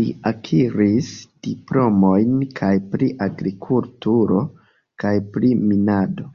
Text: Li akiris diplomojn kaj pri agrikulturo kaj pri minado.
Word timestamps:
Li 0.00 0.04
akiris 0.28 1.08
diplomojn 1.46 2.36
kaj 2.60 2.70
pri 2.94 3.10
agrikulturo 3.28 4.44
kaj 5.06 5.14
pri 5.34 5.52
minado. 5.66 6.30